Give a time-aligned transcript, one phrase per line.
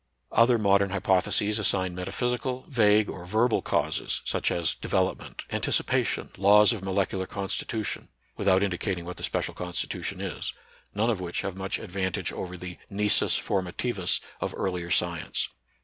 [0.31, 6.83] Other modern hypotheses assign metaphysical, vague, or verbal causes, such as development, anticipation, laws of
[6.83, 10.53] molecular constitution, without indicating what the special constitution is,—
[10.95, 15.49] none of which have much advantage over the" nlsus formatimis" of earlier science.